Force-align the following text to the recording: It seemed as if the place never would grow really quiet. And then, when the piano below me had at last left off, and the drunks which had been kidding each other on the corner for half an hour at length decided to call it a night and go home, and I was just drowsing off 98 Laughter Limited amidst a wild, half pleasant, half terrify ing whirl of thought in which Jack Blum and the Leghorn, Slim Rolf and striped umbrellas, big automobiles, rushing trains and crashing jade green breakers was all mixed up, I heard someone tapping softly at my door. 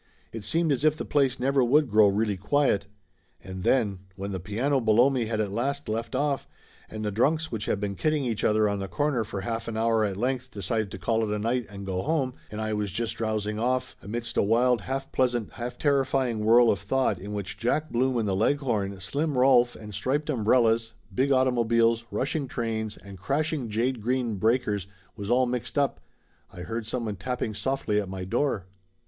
It 0.33 0.43
seemed 0.43 0.71
as 0.71 0.83
if 0.83 0.97
the 0.97 1.05
place 1.05 1.39
never 1.39 1.63
would 1.63 1.87
grow 1.91 2.07
really 2.07 2.35
quiet. 2.35 2.87
And 3.39 3.61
then, 3.63 3.99
when 4.15 4.31
the 4.31 4.39
piano 4.39 4.79
below 4.79 5.11
me 5.11 5.27
had 5.27 5.39
at 5.39 5.51
last 5.51 5.87
left 5.87 6.15
off, 6.15 6.47
and 6.89 7.05
the 7.05 7.11
drunks 7.11 7.51
which 7.51 7.67
had 7.67 7.79
been 7.79 7.93
kidding 7.93 8.25
each 8.25 8.43
other 8.43 8.67
on 8.67 8.79
the 8.79 8.87
corner 8.87 9.23
for 9.23 9.41
half 9.41 9.67
an 9.67 9.77
hour 9.77 10.03
at 10.03 10.17
length 10.17 10.49
decided 10.49 10.89
to 10.89 10.97
call 10.97 11.21
it 11.23 11.29
a 11.35 11.37
night 11.37 11.67
and 11.69 11.85
go 11.85 12.01
home, 12.01 12.33
and 12.49 12.59
I 12.59 12.73
was 12.73 12.91
just 12.91 13.15
drowsing 13.17 13.59
off 13.59 13.95
98 14.01 14.01
Laughter 14.01 14.01
Limited 14.01 14.09
amidst 14.17 14.37
a 14.37 14.41
wild, 14.41 14.81
half 14.81 15.11
pleasant, 15.11 15.51
half 15.53 15.77
terrify 15.77 16.31
ing 16.31 16.39
whirl 16.43 16.71
of 16.71 16.79
thought 16.79 17.19
in 17.19 17.31
which 17.33 17.59
Jack 17.59 17.91
Blum 17.91 18.17
and 18.17 18.27
the 18.27 18.35
Leghorn, 18.35 18.99
Slim 18.99 19.37
Rolf 19.37 19.75
and 19.75 19.93
striped 19.93 20.31
umbrellas, 20.31 20.93
big 21.13 21.31
automobiles, 21.31 22.05
rushing 22.09 22.47
trains 22.47 22.97
and 22.97 23.19
crashing 23.19 23.69
jade 23.69 24.01
green 24.01 24.37
breakers 24.37 24.87
was 25.15 25.29
all 25.29 25.45
mixed 25.45 25.77
up, 25.77 25.99
I 26.51 26.61
heard 26.61 26.87
someone 26.87 27.17
tapping 27.17 27.53
softly 27.53 28.01
at 28.01 28.09
my 28.09 28.23
door. 28.25 28.65